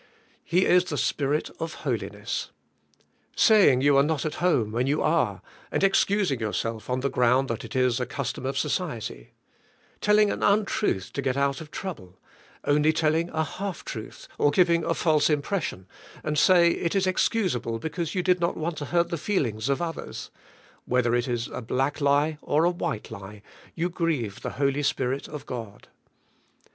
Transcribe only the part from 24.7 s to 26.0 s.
Spirit of God.